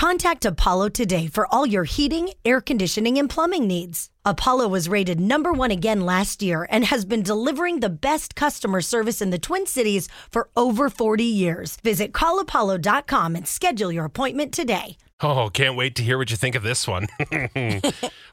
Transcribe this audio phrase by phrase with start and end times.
[0.00, 4.08] Contact Apollo today for all your heating, air conditioning, and plumbing needs.
[4.24, 8.80] Apollo was rated number one again last year and has been delivering the best customer
[8.80, 11.76] service in the Twin Cities for over 40 years.
[11.84, 14.96] Visit callapollo.com and schedule your appointment today.
[15.20, 17.06] Oh, can't wait to hear what you think of this one.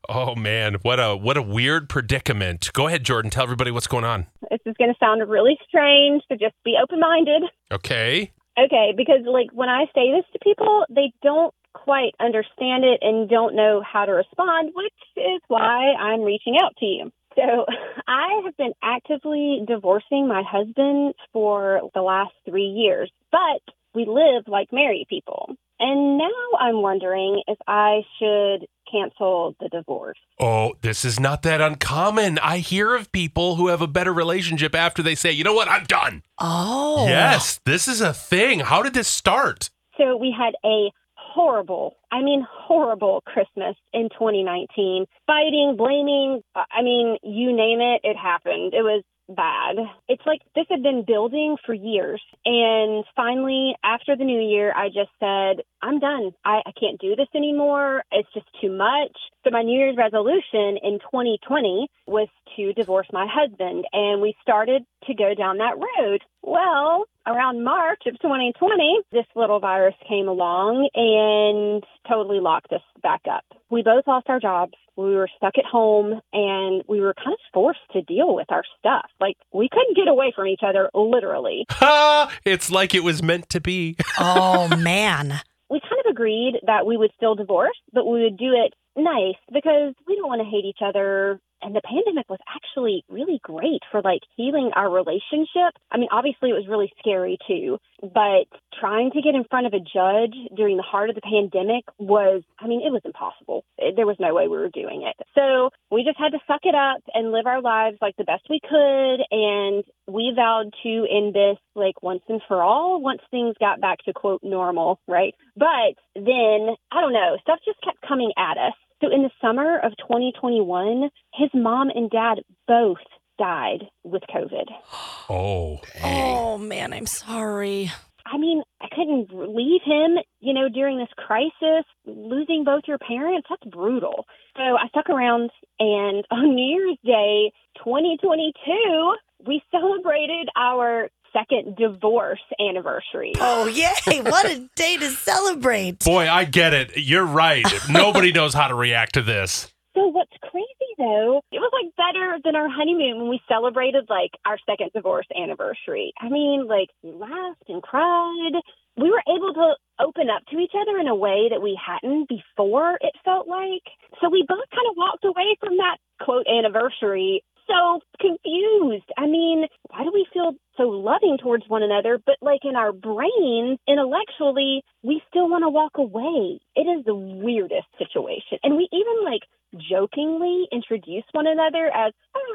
[0.08, 2.72] oh man, what a what a weird predicament.
[2.72, 3.30] Go ahead, Jordan.
[3.30, 4.28] Tell everybody what's going on.
[4.50, 7.44] This is going to sound really strange, so just be open minded.
[7.74, 8.32] Okay.
[8.58, 11.54] Okay, because like when I say this to people, they don't
[11.84, 16.76] quite understand it and don't know how to respond, which is why I'm reaching out
[16.78, 17.12] to you.
[17.36, 17.66] So
[18.08, 23.62] I have been actively divorcing my husband for the last three years, but
[23.94, 25.56] we live like married people.
[25.80, 30.18] And now I'm wondering if I should cancel the divorce.
[30.40, 32.40] Oh, this is not that uncommon.
[32.40, 35.68] I hear of people who have a better relationship after they say, you know what,
[35.68, 36.24] I'm done.
[36.40, 37.06] Oh.
[37.08, 38.62] Yes, this is a thing.
[38.62, 39.70] How did this start?
[39.98, 40.92] So we had a
[41.38, 45.06] horrible, I mean, horrible Christmas in 2019.
[45.28, 48.74] Fighting, blaming, I mean, you name it, it happened.
[48.74, 49.76] It was bad.
[50.08, 52.22] It's like this had been building for years.
[52.46, 56.32] And finally, after the new year, I just said, I'm done.
[56.44, 58.04] I, I can't do this anymore.
[58.12, 59.16] It's just too much.
[59.44, 63.86] So my New Year's resolution in 2020 was to divorce my husband.
[63.94, 66.22] And we started to go down that road.
[66.42, 73.22] Well, around March of 2020, this little virus came along and totally locked us back
[73.30, 73.44] up.
[73.70, 74.74] We both lost our jobs.
[74.96, 78.64] We were stuck at home and we were kind of forced to deal with our
[78.80, 79.06] stuff.
[79.20, 81.66] Like we couldn't get away from each other, literally.
[81.78, 82.32] Ha!
[82.44, 83.96] It's like it was meant to be.
[84.20, 85.42] Oh, man.
[85.70, 89.36] We kind of agreed that we would still divorce, but we would do it nice
[89.54, 93.82] because we don't want to hate each other and the pandemic was actually really great
[93.92, 95.76] for like healing our relationship.
[95.92, 98.48] I mean, obviously it was really scary too, but
[98.80, 102.44] trying to get in front of a judge during the heart of the pandemic was,
[102.58, 103.66] I mean, it was impossible.
[103.78, 105.20] There was no way we were doing it.
[105.36, 108.48] So we just had to suck it up and live our lives like the best
[108.50, 109.20] we could.
[109.30, 114.00] And we vowed to end this like once and for all once things got back
[114.06, 115.36] to quote normal, right?
[115.58, 118.74] But then, I don't know, stuff just kept coming at us.
[119.02, 122.98] So in the summer of 2021, his mom and dad both
[123.38, 124.66] died with COVID.
[125.30, 125.82] Oh.
[126.06, 127.92] Oh, man, I'm sorry.
[128.26, 131.84] I mean, I couldn't leave him, you know, during this crisis.
[132.06, 134.26] Losing both your parents, that's brutal.
[134.56, 137.52] So I stuck around, and on New Year's Day
[137.84, 139.16] 2022,
[139.46, 143.34] we celebrated our second divorce anniversary.
[143.40, 144.22] Oh, yay.
[144.22, 146.04] What a day to celebrate.
[146.04, 146.98] Boy, I get it.
[146.98, 147.66] You're right.
[147.90, 149.72] Nobody knows how to react to this.
[149.96, 154.30] So what's crazy though, it was like better than our honeymoon when we celebrated like
[154.46, 156.14] our second divorce anniversary.
[156.22, 158.62] I mean, like we laughed and cried.
[158.96, 162.30] We were able to open up to each other in a way that we hadn't
[162.30, 163.86] before, it felt like.
[164.22, 169.10] So we both kind of walked away from that quote anniversary so confused.
[169.18, 172.92] I mean, why do we feel so loving towards one another, but like in our
[172.92, 176.60] brains, intellectually, we still want to walk away?
[176.76, 178.60] It is the weirdest situation.
[178.64, 179.42] And we even like
[179.90, 182.47] jokingly introduce one another as, oh,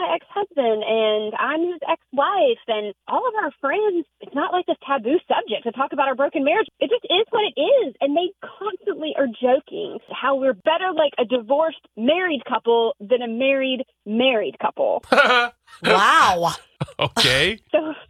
[0.00, 2.64] my ex husband and I'm his ex wife.
[2.66, 6.14] And all of our friends, it's not like this taboo subject to talk about our
[6.14, 6.66] broken marriage.
[6.80, 7.94] It just is what it is.
[8.00, 13.28] And they constantly are joking how we're better like a divorced married couple than a
[13.28, 15.04] married married couple.
[15.84, 16.52] Wow.
[16.98, 17.58] okay.
[17.72, 18.09] So fast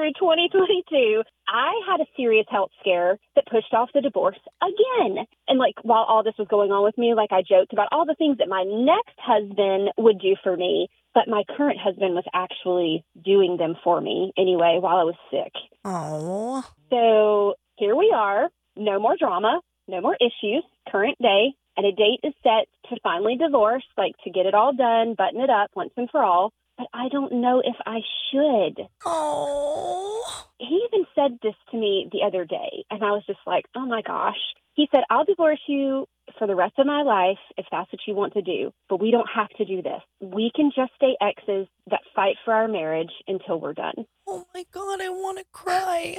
[0.00, 5.26] through 2022, I had a serious health scare that pushed off the divorce again.
[5.46, 8.06] And like while all this was going on with me, like I joked about all
[8.06, 12.24] the things that my next husband would do for me, but my current husband was
[12.32, 15.52] actually doing them for me anyway while I was sick.
[15.84, 16.64] Oh.
[16.88, 22.20] So here we are, no more drama, no more issues, current day, and a date
[22.24, 25.92] is set to finally divorce, like to get it all done, button it up once
[25.96, 26.52] and for all.
[26.80, 27.98] But I don't know if I
[28.30, 28.88] should.
[29.04, 30.46] Oh.
[30.56, 33.84] He even said this to me the other day, and I was just like, oh
[33.84, 34.38] my gosh.
[34.72, 36.06] He said, I'll divorce you
[36.38, 39.10] for the rest of my life if that's what you want to do, but we
[39.10, 40.00] don't have to do this.
[40.22, 44.06] We can just stay exes that fight for our marriage until we're done.
[44.26, 46.16] Oh my God, I want to cry.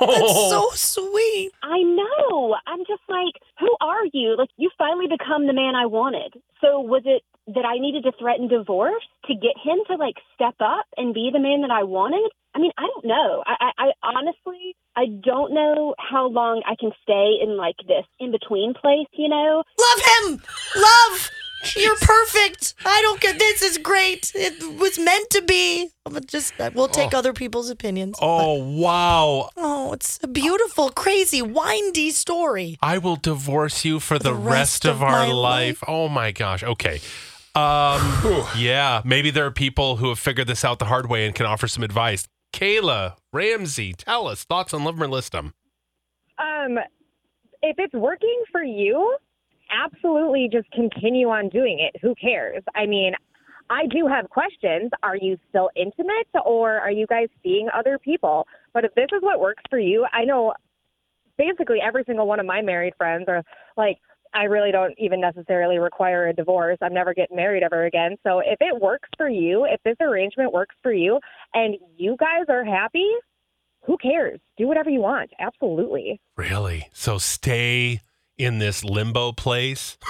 [0.00, 0.10] That's
[0.50, 1.52] so sweet.
[1.62, 2.54] I know.
[2.66, 4.36] I'm just like, who are you?
[4.36, 6.34] Like, you finally become the man I wanted.
[6.60, 10.54] So was it that I needed to threaten divorce to get him to like step
[10.60, 12.30] up and be the man that I wanted?
[12.54, 13.44] I mean, I don't know.
[13.46, 18.06] I, I, I honestly, I don't know how long I can stay in like this
[18.18, 19.62] in between place, you know?
[19.78, 20.42] Love him.
[20.76, 21.30] Love.
[21.74, 22.74] You're perfect.
[22.84, 24.32] I don't get this is great.
[24.34, 25.90] It was meant to be.
[26.04, 27.18] But just uh, we'll take oh.
[27.18, 28.16] other people's opinions.
[28.22, 29.50] Oh, wow.
[29.56, 32.78] Oh, it's a beautiful, crazy, windy story.
[32.80, 35.82] I will divorce you for the, the rest, rest of, of our my life.
[35.88, 36.62] Oh my gosh.
[36.62, 37.00] Okay.
[37.56, 41.34] Um, yeah, maybe there are people who have figured this out the hard way and
[41.34, 42.28] can offer some advice.
[42.52, 45.54] Kayla, Ramsey, tell us thoughts on Love 'em or List 'em.
[46.38, 46.78] Um,
[47.62, 49.16] if it's working for you,
[49.70, 51.98] absolutely just continue on doing it.
[52.02, 52.62] Who cares?
[52.74, 53.14] I mean,
[53.70, 54.90] I do have questions.
[55.02, 58.46] Are you still intimate or are you guys seeing other people?
[58.74, 60.52] But if this is what works for you, I know
[61.38, 63.42] basically every single one of my married friends are
[63.78, 63.98] like,
[64.36, 66.78] I really don't even necessarily require a divorce.
[66.82, 68.16] I'm never getting married ever again.
[68.22, 71.18] So if it works for you, if this arrangement works for you
[71.54, 73.08] and you guys are happy,
[73.84, 74.38] who cares?
[74.58, 75.30] Do whatever you want.
[75.40, 76.20] Absolutely.
[76.36, 76.88] Really?
[76.92, 78.00] So stay
[78.36, 79.96] in this limbo place?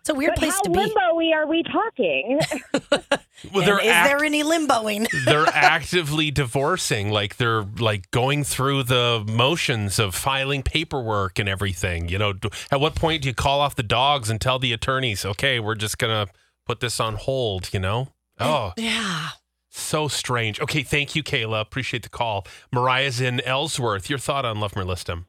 [0.00, 0.78] It's a weird But place how to be.
[0.78, 2.40] limbo-y are we talking?
[3.52, 5.06] Well, they're is act- there any limboing?
[5.24, 12.08] they're actively divorcing like they're like going through the motions of filing paperwork and everything
[12.08, 12.34] you know
[12.70, 15.74] at what point do you call off the dogs and tell the attorneys okay we're
[15.74, 16.26] just gonna
[16.66, 18.08] put this on hold you know
[18.38, 19.30] oh yeah.
[19.68, 24.60] so strange okay thank you kayla appreciate the call mariah's in ellsworth your thought on
[24.60, 25.26] love 'em or list 'em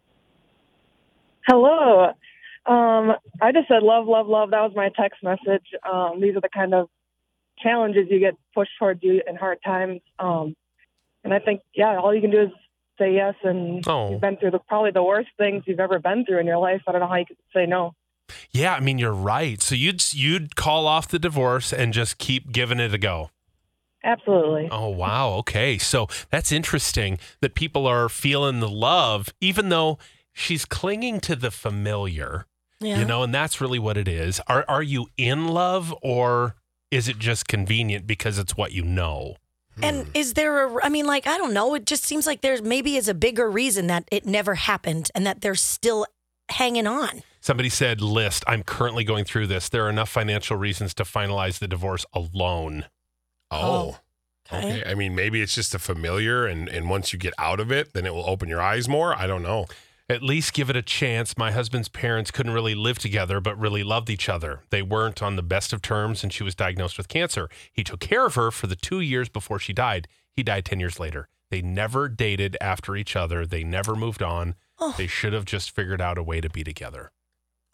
[1.47, 2.11] Hello.
[2.67, 4.51] Um, I just said love, love, love.
[4.51, 5.65] That was my text message.
[5.91, 6.87] Um, these are the kind of
[7.61, 10.01] challenges you get pushed towards you in hard times.
[10.19, 10.55] Um,
[11.23, 12.49] and I think, yeah, all you can do is
[12.97, 13.35] say yes.
[13.43, 14.11] And Oh.
[14.11, 16.81] you've been through the, probably the worst things you've ever been through in your life.
[16.87, 17.93] I don't know how you could say no.
[18.51, 22.51] yeah i mean you're right so you'd you'd call off the divorce and just keep
[22.53, 23.29] giving it a go
[24.03, 24.67] Absolutely.
[24.71, 25.33] Oh, wow.
[25.41, 25.77] Okay.
[25.77, 29.99] So that's interesting that people are feeling the love, even though
[30.33, 32.47] she's clinging to the familiar,
[32.79, 32.97] Yeah.
[32.97, 34.41] you know, and that's really what it is.
[34.47, 36.55] Are, are you in love or
[36.91, 39.35] is it just convenient because it's what you know?
[39.81, 40.11] And hmm.
[40.13, 41.73] is there a, I mean, like, I don't know.
[41.73, 45.25] It just seems like there's maybe is a bigger reason that it never happened and
[45.25, 46.05] that they're still
[46.49, 47.23] hanging on.
[47.39, 49.69] Somebody said, List, I'm currently going through this.
[49.69, 52.85] There are enough financial reasons to finalize the divorce alone.
[53.49, 53.97] Oh.
[54.51, 54.81] oh okay.
[54.81, 54.91] Okay.
[54.91, 57.93] I mean, maybe it's just a familiar, and, and once you get out of it,
[57.93, 59.15] then it will open your eyes more.
[59.15, 59.65] I don't know.
[60.11, 61.37] At least give it a chance.
[61.37, 64.63] My husband's parents couldn't really live together, but really loved each other.
[64.69, 67.49] They weren't on the best of terms, and she was diagnosed with cancer.
[67.71, 70.09] He took care of her for the two years before she died.
[70.33, 71.29] He died 10 years later.
[71.49, 74.55] They never dated after each other, they never moved on.
[74.79, 74.93] Oh.
[74.97, 77.11] They should have just figured out a way to be together.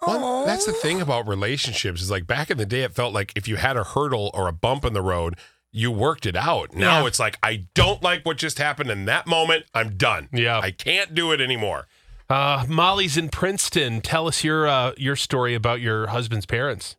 [0.05, 3.33] Well, that's the thing about relationships is like back in the day, it felt like
[3.35, 5.35] if you had a hurdle or a bump in the road,
[5.71, 6.73] you worked it out.
[6.75, 7.07] Now Yeah.
[7.07, 9.65] it's like, I don't like what just happened in that moment.
[9.73, 10.29] I'm done.
[10.31, 10.59] Yeah.
[10.59, 11.87] I can't do it anymore.
[12.29, 14.01] Uh, Molly's in Princeton.
[14.01, 16.97] Tell us your uh, your story about your husband's parents.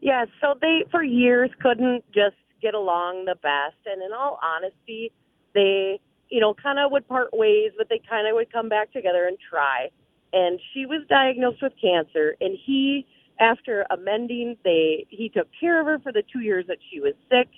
[0.00, 5.12] Yeah, so they for years couldn't just get along the best, and in all honesty,
[5.52, 6.00] they
[6.30, 9.26] you know kind of would part ways, but they kind of would come back together
[9.26, 9.88] and try.
[10.32, 13.06] And she was diagnosed with cancer, and he,
[13.38, 17.12] after amending, they he took care of her for the two years that she was
[17.30, 17.48] sick,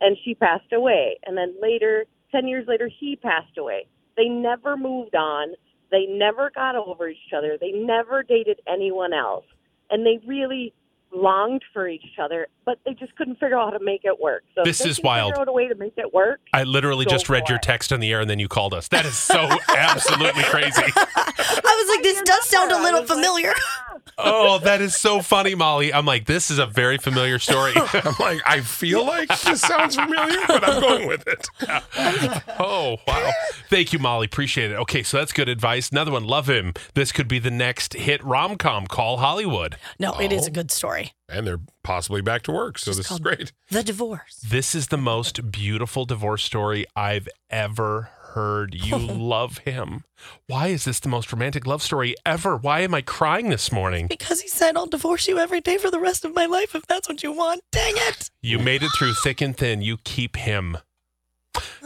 [0.00, 1.18] and she passed away.
[1.26, 3.88] And then later, ten years later, he passed away.
[4.16, 5.54] They never moved on.
[5.94, 7.56] They never got over each other.
[7.60, 9.44] They never dated anyone else,
[9.90, 10.74] and they really
[11.14, 14.42] longed for each other, but they just couldn't figure out how to make it work.
[14.54, 15.30] So if This they is can wild.
[15.32, 16.40] Figure out a way to make it work.
[16.52, 17.62] I literally just read your it.
[17.62, 18.88] text on the air and then you called us.
[18.88, 20.82] That is so absolutely crazy.
[20.96, 23.52] I was like, this your does sound a little was like, familiar.
[24.18, 25.92] Oh, that is so funny, Molly.
[25.92, 27.72] I'm like, this is a very familiar story.
[27.76, 31.48] I'm like, I feel like this sounds familiar, but I'm going with it.
[32.58, 33.32] oh, wow.
[33.68, 34.26] Thank you, Molly.
[34.26, 34.74] Appreciate it.
[34.74, 35.90] Okay, so that's good advice.
[35.90, 36.74] Another one, love him.
[36.94, 38.86] This could be the next hit rom com.
[38.86, 39.76] Call Hollywood.
[39.98, 40.54] No, it is a oh.
[40.54, 41.12] good story.
[41.28, 42.78] And they're possibly back to work.
[42.78, 43.52] So Just this is great.
[43.70, 44.40] The divorce.
[44.48, 48.23] This is the most beautiful divorce story I've ever heard.
[48.74, 50.04] You love him.
[50.46, 52.56] Why is this the most romantic love story ever?
[52.56, 54.06] Why am I crying this morning?
[54.08, 56.86] Because he said, I'll divorce you every day for the rest of my life if
[56.86, 57.62] that's what you want.
[57.72, 58.30] Dang it.
[58.42, 59.82] You made it through thick and thin.
[59.82, 60.78] You keep him.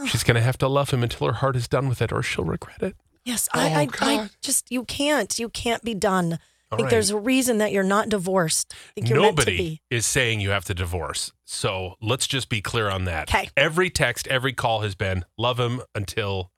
[0.07, 2.23] She's going to have to love him until her heart is done with it or
[2.23, 2.95] she'll regret it.
[3.25, 4.29] Yes, Oh, I, I, I God.
[4.41, 5.37] just, you can't.
[5.37, 6.39] You can't be done.
[6.71, 6.91] I All think right.
[6.91, 8.73] there's a reason that you're not divorced.
[8.73, 9.81] I think you're meant to Nobody be.
[9.89, 11.31] is saying you have to divorce.
[11.45, 13.27] So let's just be clear on that.
[13.27, 13.49] 'Kay.
[13.57, 16.51] Every text, every call has been love him until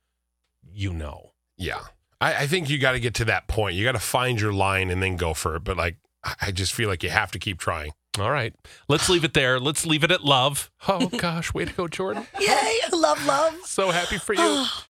[0.69, 1.31] you know.
[1.57, 1.79] Yeah.
[2.19, 3.75] I, I think you got to get to that point.
[3.75, 5.63] You got to find your line and then go for it.
[5.63, 7.93] But like, I- I just feel like you have to keep trying.
[8.19, 8.53] All right.
[8.89, 9.57] Let's leave it there.
[9.61, 10.69] Let's leave it at love.
[10.89, 11.53] Oh, gosh.
[11.53, 12.27] Way to go, Jordan.
[12.39, 12.79] Yay.
[12.91, 13.55] Love, love.
[13.65, 14.65] So happy for you.